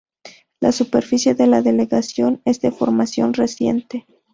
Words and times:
La 0.61 0.71
superficie 0.71 1.35
de 1.35 1.45
la 1.45 1.61
delegación 1.61 2.41
es 2.43 2.59
de 2.59 2.71
formación 2.71 3.35
reciente. 3.35 4.07